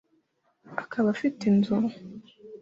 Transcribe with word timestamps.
akaba 0.83 1.07
afite 1.15 1.41
inzu 1.51 1.75